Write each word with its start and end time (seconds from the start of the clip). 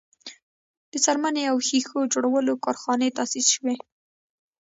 د 0.91 0.93
څرمنې 1.05 1.43
او 1.51 1.57
ښیښو 1.67 1.99
جوړولو 2.13 2.53
کارخانې 2.65 3.15
تاسیس 3.17 3.45
شوې. 3.55 3.75